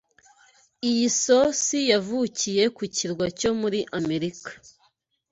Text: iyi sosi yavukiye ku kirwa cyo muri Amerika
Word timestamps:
iyi 0.89 1.07
sosi 1.23 1.77
yavukiye 1.91 2.63
ku 2.75 2.83
kirwa 2.95 3.25
cyo 3.39 3.51
muri 3.61 3.79
Amerika 3.99 4.49